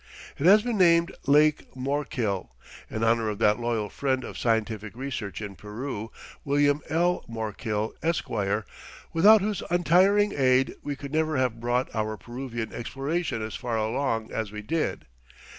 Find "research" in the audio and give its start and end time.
4.95-5.43